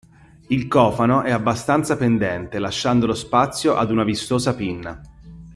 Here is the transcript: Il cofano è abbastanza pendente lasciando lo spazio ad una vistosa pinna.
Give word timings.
Il 0.47 0.67
cofano 0.67 1.21
è 1.21 1.29
abbastanza 1.29 1.95
pendente 1.95 2.57
lasciando 2.57 3.05
lo 3.05 3.13
spazio 3.13 3.75
ad 3.75 3.91
una 3.91 4.03
vistosa 4.03 4.55
pinna. 4.55 4.99